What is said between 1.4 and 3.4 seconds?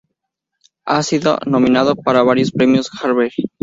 nominado para varios Premios Harvey.